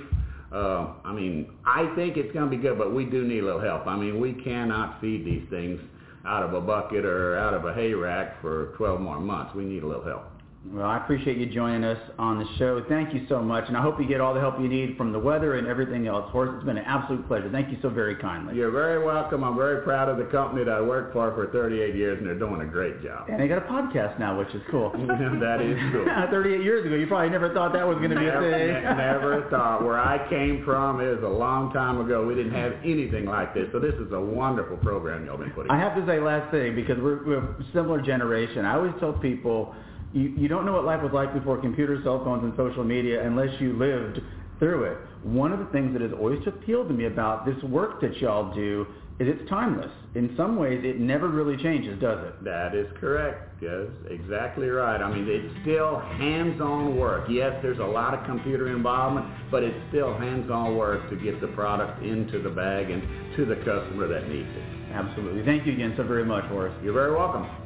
Uh, 0.53 0.95
I 1.05 1.13
mean, 1.13 1.51
I 1.65 1.93
think 1.97 2.17
it's 2.17 2.33
going 2.33 2.51
to 2.51 2.57
be 2.57 2.61
good, 2.61 2.79
but 2.79 2.95
we 2.95 3.05
do 3.05 3.25
need 3.25 3.41
a 3.41 3.45
little 3.45 3.61
help. 3.61 3.87
I 3.87 3.97
mean, 3.97 4.21
we 4.21 4.33
cannot 4.33 5.01
feed 5.01 5.25
these 5.25 5.49
things 5.51 5.81
out 6.27 6.43
of 6.43 6.55
a 6.55 6.61
bucket 6.61 7.05
or 7.05 7.37
out 7.39 7.55
of 7.55 7.65
a 7.65 7.75
hay 7.75 7.95
rack 7.95 8.41
for 8.41 8.75
12 8.77 9.01
more 9.01 9.21
months. 9.21 9.55
We 9.55 9.65
need 9.65 9.83
a 9.83 9.87
little 9.87 10.05
help. 10.05 10.25
Well, 10.73 10.87
I 10.87 10.99
appreciate 10.99 11.39
you 11.39 11.47
joining 11.47 11.85
us 11.85 11.99
on 12.19 12.39
the 12.39 12.45
show. 12.59 12.85
Thank 12.89 13.15
you 13.15 13.25
so 13.29 13.41
much, 13.41 13.65
and 13.69 13.77
I 13.77 13.83
hope 13.83 14.01
you 14.01 14.07
get 14.07 14.21
all 14.21 14.35
the 14.35 14.41
help 14.41 14.61
you 14.61 14.69
need 14.69 14.97
from 14.97 15.13
the 15.13 15.19
weather 15.19 15.55
and 15.55 15.67
everything 15.67 16.07
else. 16.07 16.29
Horace, 16.33 16.53
it's 16.57 16.65
been 16.67 16.77
an 16.77 16.85
absolute 16.85 17.27
pleasure. 17.29 17.49
Thank 17.51 17.71
you 17.71 17.79
so 17.81 17.89
very 17.89 18.17
kindly. 18.17 18.57
You're 18.57 18.73
very 18.73 19.03
welcome. 19.03 19.45
I'm 19.45 19.57
very 19.57 19.83
proud 19.83 20.09
of 20.09 20.19
the 20.19 20.25
company 20.25 20.65
that 20.65 20.73
I 20.73 20.81
worked 20.81 21.13
for 21.13 21.33
for 21.35 21.47
38 21.53 21.95
years, 21.95 22.19
and 22.19 22.27
they're 22.27 22.39
doing 22.39 22.61
a 22.61 22.67
great 22.67 23.03
job. 23.03 23.29
And 23.31 23.41
they 23.41 23.49
got 23.49 23.59
a 23.59 23.67
podcast 23.67 24.19
now, 24.19 24.37
which 24.39 24.49
is 24.55 24.63
cool. 24.71 24.91
that 25.07 25.61
is 25.63 25.79
cool. 25.93 26.05
38 26.31 26.63
years 26.63 26.85
ago, 26.85 26.97
you 26.97 27.07
probably 27.07 27.31
never 27.31 27.55
thought 27.55 27.73
that 27.73 27.87
was 27.87 27.97
going 27.99 28.11
to 28.11 28.19
be 28.19 28.27
a 28.27 28.41
thing. 28.41 28.83
never 28.83 29.47
thought. 29.51 29.85
Where 29.85 29.99
I 29.99 30.29
came 30.29 30.65
from 30.65 31.01
is 31.01 31.23
a 31.23 31.29
long 31.29 31.73
time 31.73 32.01
ago. 32.01 32.27
We 32.27 32.35
didn't 32.35 32.55
have 32.55 32.73
anything 32.85 33.27
like 33.27 33.55
this, 33.55 33.69
so 33.73 33.79
this 33.79 33.95
is 33.95 34.13
a 34.13 34.21
wonderful 34.21 34.77
program 34.79 35.27
y'all 35.27 35.39
been 35.39 35.51
putting. 35.53 35.71
I 35.71 35.79
have 35.79 35.95
to 35.95 36.05
say 36.07 36.19
last 36.19 36.51
thing 36.51 36.75
because 36.75 36.99
we're, 36.99 37.25
we're 37.25 37.39
a 37.39 37.65
similar 37.73 38.03
generation. 38.03 38.65
I 38.65 38.75
always 38.75 38.93
tell 39.01 39.13
people 39.13 39.75
you, 40.17 40.35
you 40.37 40.49
don't 40.49 40.65
know 40.65 40.73
what 40.73 40.85
life 40.85 41.03
was 41.03 41.13
like 41.13 41.35
before 41.35 41.59
computers, 41.61 42.03
cell 42.03 42.25
phones, 42.25 42.43
and 42.43 42.55
social 42.57 42.85
media 42.85 43.27
unless 43.27 43.61
you 43.61 43.75
lived 43.75 44.21
through 44.59 44.85
it. 44.85 44.99
One 45.23 45.53
of 45.53 45.59
the 45.59 45.67
things 45.67 45.93
that 45.93 46.01
has 46.01 46.13
always 46.13 46.41
appealed 46.47 46.89
to 46.89 46.95
me 46.95 47.05
about 47.05 47.45
this 47.45 47.63
work 47.65 48.01
that 48.01 48.17
y'all 48.17 48.55
do 48.55 48.87
is 49.19 49.29
it's 49.29 49.49
timeless. 49.49 49.91
In 50.15 50.35
some 50.37 50.57
ways, 50.57 50.81
it 50.85 50.99
never 51.01 51.29
really 51.29 51.63
changes, 51.63 51.99
does 52.01 52.25
it? 52.27 52.45
That 52.45 52.75
is 52.75 52.87
correct. 52.99 53.63
Yes, 53.63 53.89
exactly 54.11 54.69
right. 54.69 55.01
I 55.01 55.11
mean, 55.11 55.27
it's 55.29 55.63
still 55.63 55.99
hands-on 55.99 56.97
work. 56.97 57.27
Yes, 57.31 57.59
there's 57.63 57.79
a 57.79 57.85
lot 57.85 58.15
of 58.15 58.25
computer 58.27 58.75
involvement, 58.75 59.27
but 59.51 59.63
it's 59.63 59.79
still 59.89 60.17
hands-on 60.17 60.77
work 60.77 61.09
to 61.11 61.17
get 61.17 61.41
the 61.41 61.49
product 61.49 62.03
into 62.03 62.43
the 62.43 62.51
bag 62.51 62.91
and 62.91 63.03
to 63.37 63.45
the 63.45 63.57
customer 63.57 64.07
that 64.09 64.29
needs 64.29 64.51
it. 64.51 64.93
Absolutely. 64.93 65.45
Thank 65.45 65.67
you 65.67 65.73
again 65.73 65.95
so 65.97 66.03
very 66.03 66.25
much, 66.25 66.45
Horace. 66.45 66.75
You're 66.83 66.95
very 66.95 67.15
welcome. 67.15 67.66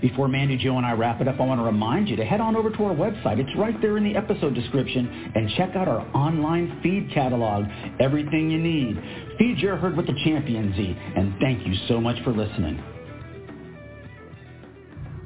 Before 0.00 0.28
Mandy 0.28 0.58
Jo, 0.58 0.76
and 0.76 0.84
I 0.84 0.92
wrap 0.92 1.20
it 1.20 1.28
up, 1.28 1.40
I 1.40 1.44
want 1.44 1.60
to 1.60 1.64
remind 1.64 2.08
you 2.08 2.16
to 2.16 2.24
head 2.24 2.40
on 2.40 2.54
over 2.54 2.70
to 2.70 2.84
our 2.84 2.94
website. 2.94 3.38
It's 3.38 3.56
right 3.56 3.80
there 3.80 3.96
in 3.96 4.04
the 4.04 4.14
episode 4.14 4.54
description 4.54 5.32
and 5.34 5.50
check 5.56 5.74
out 5.74 5.88
our 5.88 6.00
online 6.14 6.80
feed 6.82 7.10
catalog. 7.14 7.64
Everything 7.98 8.50
you 8.50 8.58
need. 8.58 9.00
Feed 9.38 9.58
your 9.58 9.76
herd 9.76 9.96
with 9.96 10.06
the 10.06 10.14
Champion 10.24 10.74
Z. 10.76 10.96
And 11.16 11.34
thank 11.40 11.66
you 11.66 11.74
so 11.88 12.00
much 12.00 12.22
for 12.24 12.32
listening. 12.32 12.82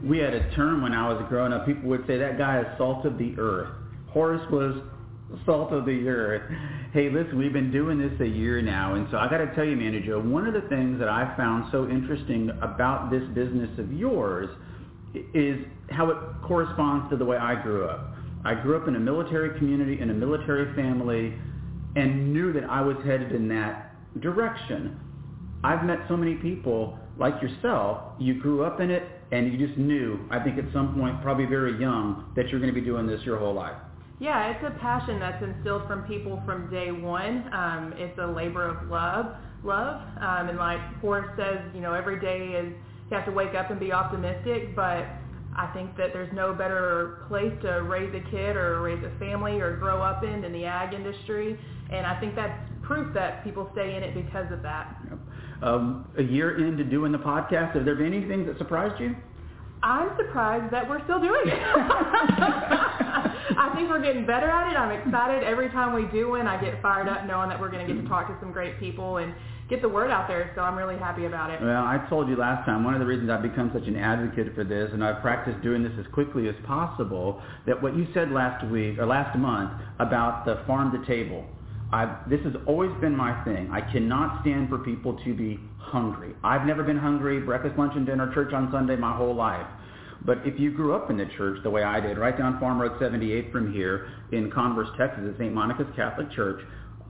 We 0.04 0.18
had 0.18 0.34
a 0.34 0.54
term 0.54 0.82
when 0.82 0.92
I 0.92 1.12
was 1.12 1.22
growing 1.28 1.52
up. 1.52 1.66
People 1.66 1.88
would 1.90 2.06
say 2.06 2.16
that 2.18 2.38
guy 2.38 2.58
of 2.58 3.18
the 3.18 3.34
earth. 3.38 3.68
Horace 4.08 4.48
was 4.50 4.80
salt 5.46 5.72
of 5.72 5.86
the 5.86 6.08
earth. 6.08 6.50
Hey, 6.92 7.10
listen, 7.10 7.38
we've 7.38 7.52
been 7.52 7.70
doing 7.70 7.98
this 7.98 8.20
a 8.20 8.26
year 8.26 8.60
now, 8.62 8.94
and 8.94 9.06
so 9.10 9.18
I 9.18 9.28
got 9.28 9.38
to 9.38 9.54
tell 9.54 9.64
you, 9.64 9.76
Manager, 9.76 10.18
one 10.18 10.46
of 10.46 10.54
the 10.54 10.68
things 10.68 10.98
that 10.98 11.08
I 11.08 11.34
found 11.36 11.70
so 11.70 11.88
interesting 11.88 12.50
about 12.62 13.10
this 13.10 13.22
business 13.34 13.70
of 13.78 13.92
yours 13.92 14.48
is 15.34 15.64
how 15.90 16.10
it 16.10 16.16
corresponds 16.42 17.10
to 17.10 17.16
the 17.16 17.24
way 17.24 17.36
I 17.36 17.60
grew 17.60 17.86
up. 17.86 18.14
I 18.44 18.54
grew 18.54 18.76
up 18.76 18.88
in 18.88 18.96
a 18.96 19.00
military 19.00 19.58
community, 19.58 20.00
in 20.00 20.10
a 20.10 20.14
military 20.14 20.74
family, 20.74 21.34
and 21.96 22.32
knew 22.32 22.52
that 22.52 22.64
I 22.64 22.80
was 22.80 22.96
headed 23.04 23.32
in 23.32 23.48
that 23.48 23.94
direction. 24.20 24.98
I've 25.62 25.84
met 25.84 25.98
so 26.08 26.16
many 26.16 26.36
people 26.36 26.98
like 27.18 27.42
yourself. 27.42 28.00
You 28.18 28.40
grew 28.40 28.64
up 28.64 28.80
in 28.80 28.90
it, 28.90 29.02
and 29.30 29.52
you 29.52 29.66
just 29.66 29.78
knew, 29.78 30.20
I 30.30 30.40
think 30.40 30.58
at 30.58 30.72
some 30.72 30.94
point, 30.94 31.20
probably 31.22 31.44
very 31.44 31.78
young, 31.78 32.32
that 32.36 32.48
you're 32.48 32.60
going 32.60 32.72
to 32.72 32.80
be 32.80 32.84
doing 32.84 33.06
this 33.06 33.22
your 33.24 33.38
whole 33.38 33.54
life. 33.54 33.76
Yeah, 34.20 34.50
it's 34.50 34.62
a 34.62 34.78
passion 34.78 35.18
that's 35.18 35.42
instilled 35.42 35.86
from 35.88 36.02
people 36.02 36.42
from 36.44 36.70
day 36.70 36.90
one. 36.90 37.50
Um, 37.54 37.94
it's 37.96 38.18
a 38.18 38.26
labor 38.26 38.68
of 38.68 38.90
love, 38.90 39.34
love, 39.64 40.02
um, 40.20 40.50
and 40.50 40.58
like 40.58 40.78
Horace 41.00 41.30
says, 41.38 41.58
you 41.74 41.80
know, 41.80 41.94
every 41.94 42.20
day 42.20 42.54
is 42.54 42.70
you 43.10 43.16
have 43.16 43.24
to 43.24 43.32
wake 43.32 43.54
up 43.54 43.70
and 43.70 43.80
be 43.80 43.92
optimistic. 43.92 44.76
But 44.76 45.06
I 45.56 45.70
think 45.72 45.96
that 45.96 46.12
there's 46.12 46.30
no 46.34 46.52
better 46.52 47.24
place 47.28 47.52
to 47.62 47.82
raise 47.82 48.14
a 48.14 48.20
kid 48.30 48.56
or 48.56 48.82
raise 48.82 49.02
a 49.02 49.18
family 49.18 49.58
or 49.58 49.78
grow 49.78 50.02
up 50.02 50.22
in 50.22 50.42
than 50.42 50.52
the 50.52 50.66
ag 50.66 50.92
industry, 50.92 51.58
and 51.90 52.06
I 52.06 52.20
think 52.20 52.36
that's 52.36 52.52
proof 52.82 53.14
that 53.14 53.42
people 53.42 53.70
stay 53.72 53.96
in 53.96 54.02
it 54.02 54.14
because 54.14 54.52
of 54.52 54.60
that. 54.62 54.98
Yep. 55.08 55.18
Um, 55.62 56.10
a 56.18 56.22
year 56.22 56.66
into 56.66 56.84
doing 56.84 57.10
the 57.10 57.18
podcast, 57.18 57.74
have 57.74 57.86
there 57.86 57.94
been 57.94 58.12
anything 58.12 58.44
that 58.46 58.58
surprised 58.58 59.00
you? 59.00 59.16
I'm 59.82 60.10
surprised 60.18 60.70
that 60.74 60.86
we're 60.86 61.02
still 61.04 61.20
doing 61.20 61.40
it. 61.46 61.58
I 63.56 63.74
think 63.74 63.88
we're 63.88 64.02
getting 64.02 64.26
better 64.26 64.50
at 64.50 64.72
it. 64.72 64.76
I'm 64.76 64.92
excited 64.92 65.42
every 65.44 65.68
time 65.70 65.94
we 65.94 66.10
do 66.10 66.30
one. 66.30 66.46
I 66.46 66.60
get 66.60 66.80
fired 66.82 67.08
up 67.08 67.26
knowing 67.26 67.48
that 67.48 67.60
we're 67.60 67.70
going 67.70 67.86
to 67.86 67.92
get 67.92 68.00
to 68.02 68.08
talk 68.08 68.28
to 68.28 68.36
some 68.40 68.52
great 68.52 68.78
people 68.78 69.18
and 69.18 69.34
get 69.68 69.82
the 69.82 69.88
word 69.88 70.10
out 70.10 70.26
there. 70.28 70.52
So 70.54 70.62
I'm 70.62 70.76
really 70.76 70.98
happy 70.98 71.26
about 71.26 71.50
it. 71.50 71.60
Well, 71.60 71.82
I 71.82 72.04
told 72.10 72.28
you 72.28 72.36
last 72.36 72.66
time, 72.66 72.84
one 72.84 72.94
of 72.94 73.00
the 73.00 73.06
reasons 73.06 73.30
I've 73.30 73.42
become 73.42 73.70
such 73.72 73.86
an 73.86 73.96
advocate 73.96 74.54
for 74.54 74.64
this, 74.64 74.90
and 74.92 75.02
I've 75.02 75.22
practiced 75.22 75.62
doing 75.62 75.82
this 75.82 75.92
as 75.98 76.06
quickly 76.12 76.48
as 76.48 76.54
possible, 76.66 77.40
that 77.66 77.80
what 77.80 77.96
you 77.96 78.06
said 78.12 78.30
last 78.30 78.66
week 78.66 78.98
or 78.98 79.06
last 79.06 79.38
month 79.38 79.72
about 79.98 80.44
the 80.44 80.62
farm 80.66 80.90
to 80.92 81.06
table, 81.06 81.44
I've, 81.92 82.28
this 82.28 82.40
has 82.44 82.54
always 82.66 82.90
been 83.00 83.16
my 83.16 83.42
thing. 83.44 83.70
I 83.72 83.80
cannot 83.80 84.42
stand 84.42 84.68
for 84.68 84.78
people 84.78 85.18
to 85.24 85.34
be 85.34 85.58
hungry. 85.78 86.34
I've 86.44 86.66
never 86.66 86.82
been 86.84 86.98
hungry, 86.98 87.40
breakfast, 87.40 87.76
lunch, 87.78 87.94
and 87.96 88.06
dinner, 88.06 88.32
church 88.32 88.52
on 88.52 88.70
Sunday 88.70 88.96
my 88.96 89.16
whole 89.16 89.34
life. 89.34 89.66
But 90.24 90.38
if 90.44 90.58
you 90.60 90.70
grew 90.70 90.94
up 90.94 91.10
in 91.10 91.16
the 91.16 91.26
church 91.36 91.62
the 91.62 91.70
way 91.70 91.82
I 91.82 92.00
did, 92.00 92.18
right 92.18 92.36
down 92.36 92.60
Farm 92.60 92.80
Road 92.80 92.92
78 93.00 93.52
from 93.52 93.72
here 93.72 94.12
in 94.32 94.50
Converse, 94.50 94.88
Texas, 94.98 95.24
at 95.28 95.38
St. 95.38 95.52
Monica's 95.52 95.86
Catholic 95.96 96.30
Church, 96.32 96.60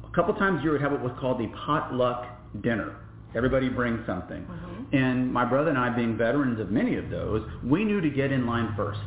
a 0.04 0.14
couple 0.14 0.34
times 0.34 0.60
a 0.60 0.62
year 0.62 0.72
would 0.72 0.80
have 0.80 0.92
what 0.92 1.02
was 1.02 1.12
called 1.20 1.40
the 1.40 1.48
potluck 1.66 2.26
dinner. 2.62 2.96
Everybody 3.34 3.68
brings 3.68 4.04
something. 4.06 4.42
Mm-hmm. 4.42 4.96
And 4.96 5.32
my 5.32 5.44
brother 5.44 5.70
and 5.70 5.78
I, 5.78 5.94
being 5.94 6.16
veterans 6.16 6.60
of 6.60 6.70
many 6.70 6.96
of 6.96 7.10
those, 7.10 7.48
we 7.64 7.84
knew 7.84 8.00
to 8.00 8.10
get 8.10 8.32
in 8.32 8.46
line 8.46 8.74
first 8.76 9.00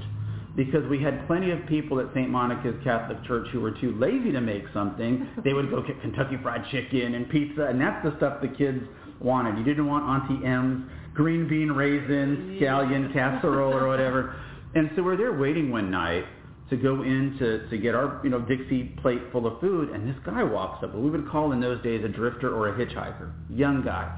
because 0.55 0.88
we 0.88 1.01
had 1.01 1.25
plenty 1.27 1.51
of 1.51 1.65
people 1.67 2.00
at 2.00 2.07
St. 2.13 2.29
Monica's 2.29 2.75
Catholic 2.83 3.24
Church 3.25 3.48
who 3.51 3.60
were 3.60 3.72
too 3.72 3.95
lazy 3.98 4.31
to 4.31 4.39
make 4.39 4.63
something. 4.74 5.27
They 5.43 5.53
would 5.53 5.69
go 5.69 5.81
get 5.81 6.00
Kentucky 6.01 6.38
Fried 6.41 6.63
Chicken 6.72 7.15
and 7.15 7.29
pizza, 7.29 7.63
and 7.65 7.81
that's 7.81 8.03
the 8.05 8.15
stuff 8.17 8.41
the 8.41 8.50
kids 8.50 8.83
wanted. 9.24 9.58
You 9.58 9.63
didn't 9.63 9.88
want 9.88 10.03
Auntie 10.06 10.46
M's 10.46 10.89
green 11.13 11.48
bean 11.48 11.72
raisins, 11.72 12.60
scallion 12.60 13.13
casserole 13.13 13.74
or 13.74 13.88
whatever. 13.88 14.36
And 14.75 14.89
so 14.96 15.03
we're 15.03 15.15
there 15.15 15.34
waiting 15.34 15.70
one 15.70 15.92
night 15.92 16.25
to 16.72 16.75
go 16.75 17.03
in 17.03 17.36
to, 17.38 17.70
to 17.70 17.77
get 17.77 17.94
our 17.94 18.20
you 18.24 18.32
know 18.32 18.39
Dixie 18.39 18.86
plate 19.03 19.22
full 19.32 19.46
of 19.46 19.60
food, 19.60 19.89
and 19.89 20.08
this 20.08 20.15
guy 20.25 20.42
walks 20.42 20.84
up. 20.84 20.96
What 20.96 21.03
we 21.03 21.12
would 21.12 21.30
call 21.30 21.51
in 21.51 21.62
those 21.62 21.80
days 21.84 22.03
a 22.03 22.08
drifter 22.08 22.51
or 22.51 22.70
a 22.70 22.74
hitchhiker, 22.74 23.32
young 23.51 23.84
guy. 23.84 24.12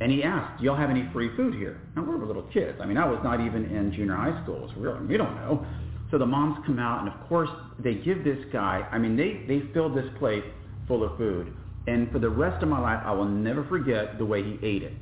And 0.00 0.12
he 0.12 0.22
asked, 0.22 0.58
do 0.58 0.66
y'all 0.66 0.76
have 0.76 0.90
any 0.90 1.08
free 1.12 1.34
food 1.36 1.54
here? 1.54 1.80
Now, 1.96 2.02
we 2.02 2.14
were 2.16 2.26
little 2.26 2.50
kids. 2.52 2.78
I 2.82 2.86
mean, 2.86 2.98
I 2.98 3.06
was 3.06 3.20
not 3.22 3.40
even 3.40 3.64
in 3.64 3.92
junior 3.92 4.16
high 4.16 4.42
school, 4.42 4.70
so 4.74 4.80
really, 4.80 5.06
we 5.06 5.16
don't 5.16 5.34
know. 5.36 5.64
So 6.10 6.18
the 6.18 6.26
moms 6.26 6.58
come 6.66 6.78
out, 6.78 7.00
and 7.00 7.08
of 7.08 7.28
course, 7.28 7.48
they 7.78 7.94
give 7.94 8.24
this 8.24 8.44
guy, 8.52 8.86
I 8.90 8.98
mean, 8.98 9.16
they, 9.16 9.44
they 9.48 9.62
filled 9.72 9.96
this 9.96 10.06
plate 10.18 10.44
full 10.86 11.04
of 11.04 11.16
food. 11.16 11.54
And 11.86 12.10
for 12.10 12.18
the 12.18 12.30
rest 12.30 12.62
of 12.62 12.68
my 12.68 12.80
life, 12.80 13.02
I 13.04 13.12
will 13.12 13.26
never 13.26 13.64
forget 13.64 14.18
the 14.18 14.24
way 14.24 14.42
he 14.42 14.58
ate 14.66 14.82
it. 14.82 14.94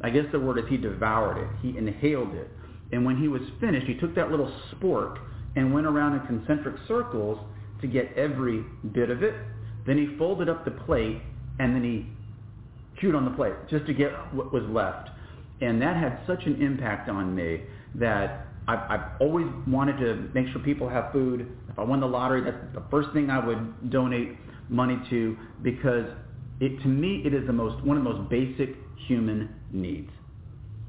I 0.00 0.10
guess 0.10 0.24
the 0.32 0.40
word 0.40 0.58
is 0.58 0.64
he 0.68 0.76
devoured 0.76 1.38
it. 1.38 1.48
He 1.62 1.78
inhaled 1.78 2.34
it. 2.34 2.50
And 2.92 3.04
when 3.04 3.16
he 3.16 3.28
was 3.28 3.42
finished, 3.60 3.86
he 3.86 3.94
took 3.94 4.14
that 4.16 4.30
little 4.30 4.52
spork 4.72 5.18
and 5.56 5.72
went 5.72 5.86
around 5.86 6.14
in 6.14 6.26
concentric 6.26 6.76
circles 6.88 7.38
to 7.80 7.86
get 7.86 8.12
every 8.16 8.64
bit 8.92 9.10
of 9.10 9.22
it. 9.22 9.34
Then 9.86 9.98
he 9.98 10.16
folded 10.18 10.48
up 10.48 10.64
the 10.64 10.70
plate, 10.70 11.20
and 11.58 11.74
then 11.74 11.84
he 11.84 12.06
chewed 13.00 13.14
on 13.14 13.24
the 13.24 13.30
plate 13.32 13.54
just 13.70 13.86
to 13.86 13.94
get 13.94 14.12
what 14.34 14.52
was 14.52 14.64
left. 14.64 15.10
And 15.60 15.80
that 15.82 15.96
had 15.96 16.20
such 16.26 16.44
an 16.46 16.60
impact 16.60 17.08
on 17.08 17.34
me 17.34 17.62
that 17.94 18.46
I've, 18.66 18.90
I've 18.90 19.20
always 19.20 19.46
wanted 19.66 19.98
to 19.98 20.28
make 20.34 20.48
sure 20.52 20.60
people 20.60 20.88
have 20.88 21.12
food. 21.12 21.46
If 21.68 21.78
I 21.78 21.82
won 21.82 22.00
the 22.00 22.06
lottery, 22.06 22.42
that's 22.42 22.56
the 22.74 22.82
first 22.90 23.10
thing 23.12 23.30
I 23.30 23.44
would 23.44 23.90
donate 23.90 24.36
money 24.68 24.98
to 25.10 25.36
because 25.62 26.06
it, 26.60 26.80
to 26.82 26.88
me, 26.88 27.22
it 27.24 27.34
is 27.34 27.46
the 27.46 27.52
most, 27.52 27.84
one 27.84 27.96
of 27.96 28.04
the 28.04 28.10
most 28.10 28.30
basic 28.30 28.76
human 29.06 29.54
needs. 29.72 30.10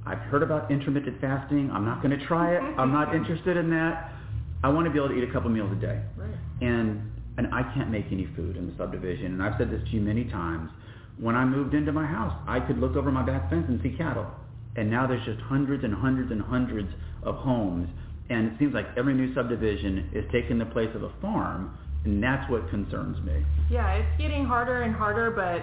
I've 0.05 0.19
heard 0.19 0.43
about 0.43 0.71
intermittent 0.71 1.19
fasting. 1.19 1.71
I'm 1.71 1.85
not 1.85 2.03
going 2.03 2.17
to 2.17 2.25
try 2.27 2.55
it. 2.55 2.61
I'm 2.77 2.91
not 2.91 3.15
interested 3.19 3.57
in 3.57 3.69
that. 3.71 4.11
I 4.63 4.69
want 4.69 4.85
to 4.85 4.91
be 4.91 4.99
able 4.99 5.09
to 5.09 5.15
eat 5.15 5.27
a 5.27 5.33
couple 5.33 5.49
meals 5.49 5.71
a 5.71 5.81
day. 5.81 6.01
Right. 6.17 6.37
And 6.61 7.11
and 7.37 7.53
I 7.53 7.63
can't 7.73 7.91
make 7.91 8.05
any 8.11 8.27
food 8.35 8.55
in 8.55 8.67
the 8.67 8.73
subdivision. 8.77 9.25
And 9.25 9.43
I've 9.43 9.55
said 9.57 9.69
this 9.69 9.81
to 9.83 9.89
you 9.89 9.99
many 9.99 10.23
times 10.25 10.69
when 11.19 11.35
I 11.35 11.45
moved 11.45 11.73
into 11.73 11.91
my 11.91 12.05
house, 12.05 12.33
I 12.47 12.59
could 12.59 12.77
look 12.79 12.95
over 12.95 13.11
my 13.11 13.23
back 13.23 13.49
fence 13.49 13.65
and 13.67 13.79
see 13.81 13.95
cattle. 13.97 14.27
And 14.75 14.89
now 14.89 15.07
there's 15.07 15.23
just 15.25 15.39
hundreds 15.41 15.83
and 15.83 15.93
hundreds 15.93 16.31
and 16.31 16.41
hundreds 16.41 16.89
of 17.23 17.35
homes. 17.35 17.89
And 18.29 18.47
it 18.47 18.53
seems 18.59 18.73
like 18.73 18.87
every 18.97 19.13
new 19.13 19.33
subdivision 19.33 20.09
is 20.13 20.25
taking 20.31 20.57
the 20.59 20.65
place 20.65 20.89
of 20.95 21.03
a 21.03 21.11
farm. 21.21 21.77
And 22.05 22.21
that's 22.21 22.49
what 22.49 22.69
concerns 22.69 23.21
me. 23.25 23.43
Yeah, 23.69 23.93
it's 23.93 24.21
getting 24.21 24.45
harder 24.45 24.83
and 24.83 24.93
harder, 24.95 25.31
but, 25.31 25.61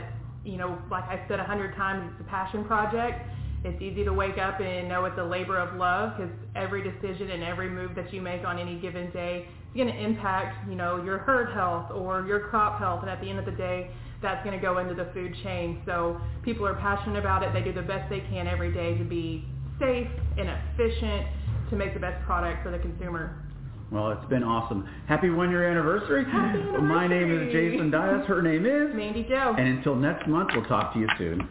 you 0.48 0.58
know, 0.58 0.76
like 0.90 1.04
I 1.04 1.24
said 1.28 1.38
a 1.38 1.44
hundred 1.44 1.74
times, 1.76 2.10
it's 2.12 2.20
a 2.26 2.28
passion 2.28 2.64
project. 2.64 3.22
It's 3.64 3.80
easy 3.80 4.02
to 4.04 4.12
wake 4.12 4.38
up 4.38 4.60
and 4.60 4.88
know 4.88 5.04
it's 5.04 5.18
a 5.18 5.24
labor 5.24 5.56
of 5.58 5.76
love 5.78 6.16
because 6.16 6.32
every 6.56 6.82
decision 6.82 7.30
and 7.30 7.44
every 7.44 7.70
move 7.70 7.94
that 7.94 8.12
you 8.12 8.20
make 8.20 8.44
on 8.44 8.58
any 8.58 8.76
given 8.80 9.10
day 9.12 9.46
is 9.70 9.76
going 9.76 9.86
to 9.86 9.96
impact, 9.96 10.68
you 10.68 10.74
know, 10.74 11.00
your 11.04 11.18
herd 11.18 11.54
health 11.54 11.92
or 11.92 12.26
your 12.26 12.48
crop 12.48 12.80
health. 12.80 13.02
And 13.02 13.10
at 13.10 13.20
the 13.20 13.30
end 13.30 13.38
of 13.38 13.44
the 13.44 13.52
day, 13.52 13.88
that's 14.20 14.44
going 14.44 14.58
to 14.58 14.60
go 14.60 14.78
into 14.78 14.94
the 14.94 15.10
food 15.14 15.32
chain. 15.44 15.80
So 15.86 16.20
people 16.42 16.66
are 16.66 16.74
passionate 16.74 17.18
about 17.18 17.44
it. 17.44 17.52
They 17.52 17.62
do 17.62 17.72
the 17.72 17.86
best 17.86 18.10
they 18.10 18.20
can 18.30 18.48
every 18.48 18.72
day 18.74 18.98
to 18.98 19.04
be 19.04 19.44
safe 19.78 20.08
and 20.38 20.48
efficient 20.48 21.26
to 21.70 21.76
make 21.76 21.94
the 21.94 22.00
best 22.00 22.24
product 22.26 22.64
for 22.64 22.72
the 22.72 22.78
consumer. 22.78 23.44
Well, 23.92 24.08
it's 24.16 24.24
been 24.32 24.42
awesome. 24.42 24.88
Happy 25.04 25.28
one-year 25.28 25.68
anniversary. 25.68 26.24
Happy 26.24 26.64
anniversary. 26.64 26.80
My 26.80 27.04
name 27.04 27.28
is 27.28 27.52
Jason 27.52 27.92
Dias. 27.92 28.24
Her 28.24 28.40
name 28.40 28.64
is 28.64 28.88
Mandy 28.96 29.20
Jo. 29.28 29.52
And 29.52 29.68
until 29.68 29.94
next 29.94 30.24
month, 30.26 30.48
we'll 30.56 30.64
talk 30.64 30.94
to 30.94 30.98
you 30.98 31.08
soon. 31.20 31.44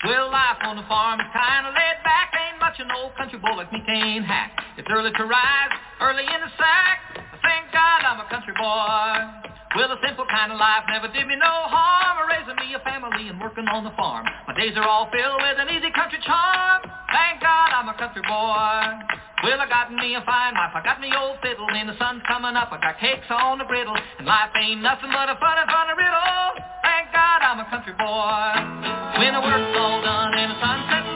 Well, 0.00 0.32
life 0.32 0.64
on 0.64 0.80
the 0.80 0.86
farm 0.88 1.20
is 1.20 1.28
kind 1.28 1.68
of 1.68 1.76
laid 1.76 2.00
back. 2.08 2.32
Ain't 2.32 2.56
much 2.56 2.80
an 2.80 2.88
old 2.96 3.12
country 3.20 3.36
boy 3.36 3.52
like 3.52 3.68
me 3.68 3.84
can't 3.84 4.24
hack. 4.24 4.56
It's 4.80 4.88
early 4.88 5.12
to 5.12 5.24
rise, 5.28 5.72
early 6.00 6.24
in 6.24 6.40
the 6.40 6.48
sack. 6.56 7.20
Thank 7.44 7.68
God 7.68 8.00
I'm 8.00 8.24
a 8.24 8.28
country 8.32 8.56
boy. 8.56 9.52
Well, 9.76 9.92
a 9.92 10.00
simple 10.00 10.24
kind 10.24 10.48
of 10.48 10.56
life 10.56 10.88
never 10.88 11.12
did 11.12 11.28
me 11.28 11.36
no 11.36 11.52
harm. 11.68 12.32
Raising 12.32 12.56
me 12.64 12.72
a 12.72 12.80
family 12.80 13.28
and 13.28 13.36
working 13.44 13.68
on 13.68 13.84
the 13.84 13.92
farm. 13.92 14.24
My 14.48 14.56
days 14.56 14.72
are 14.80 14.88
all 14.88 15.12
filled 15.12 15.36
with 15.44 15.60
an 15.60 15.68
easy 15.68 15.92
country 15.92 16.16
charm. 16.24 16.88
God 17.48 17.72
I'm 17.72 17.88
a 17.88 17.96
country 17.96 18.20
boy. 18.28 18.76
Well, 19.40 19.56
I 19.56 19.66
got 19.72 19.88
me 19.88 20.12
a 20.14 20.22
fine 20.28 20.52
wife. 20.52 20.76
I 20.76 20.84
got 20.84 21.00
me 21.00 21.08
old 21.16 21.40
fiddle. 21.40 21.64
And 21.72 21.88
the 21.88 21.96
sun's 21.96 22.20
coming 22.28 22.52
up. 22.52 22.68
I 22.68 22.76
got 22.76 23.00
cakes 23.00 23.24
on 23.30 23.56
the 23.56 23.64
griddle. 23.64 23.96
And 23.96 24.26
life 24.26 24.52
ain't 24.60 24.82
nothing 24.82 25.08
but 25.08 25.32
a 25.32 25.36
funny, 25.40 25.64
funny 25.64 25.94
riddle. 25.96 26.60
Thank 26.84 27.08
God 27.16 27.40
I'm 27.40 27.60
a 27.64 27.66
country 27.72 27.96
boy. 27.96 28.52
When 29.16 29.32
I 29.32 29.40
work 29.40 29.64
all 29.80 30.02
day. 30.04 31.07